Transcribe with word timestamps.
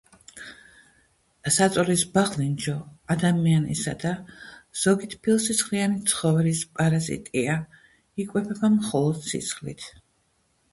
საწოლის 1.57 2.05
ბაღლინჯო 2.15 2.73
ადამიანისა 3.17 3.93
და 4.05 4.15
ზოგი 4.85 5.11
თბილსისხლიანი 5.13 6.03
ცხოველის 6.15 6.65
პარაზიტია; 6.81 7.61
იკვებება 8.27 8.75
მხოლოდ 8.81 9.23
სისხლით. 9.31 9.89